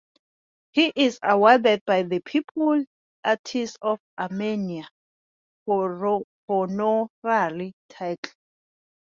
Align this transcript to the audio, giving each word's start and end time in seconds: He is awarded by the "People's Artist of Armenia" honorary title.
He 0.71 0.91
is 0.95 1.19
awarded 1.21 1.83
by 1.85 2.01
the 2.01 2.21
"People's 2.21 2.87
Artist 3.23 3.77
of 3.83 3.99
Armenia" 4.17 4.89
honorary 5.67 7.75
title. 7.87 8.31